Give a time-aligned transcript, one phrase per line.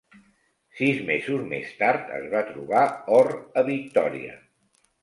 [0.79, 2.89] Sis mesos més tard, es va trobar
[3.21, 4.43] or a Victòria.